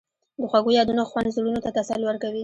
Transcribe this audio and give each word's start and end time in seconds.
د 0.39 0.41
خوږو 0.51 0.75
یادونو 0.79 1.03
خوند 1.09 1.33
زړونو 1.35 1.63
ته 1.65 1.69
تسل 1.77 2.01
ورکوي. 2.05 2.39